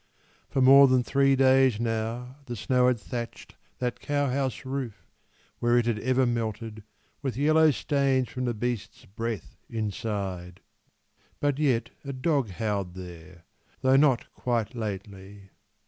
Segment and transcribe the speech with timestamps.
[0.49, 5.05] For more than three days now the snow had thatched That cow house roof
[5.59, 6.83] where it had ever melted
[7.21, 10.61] With yellow stains from the beasts' breath inside;
[11.39, 13.45] But yet a dog howled there,
[13.81, 15.51] though not quite lately.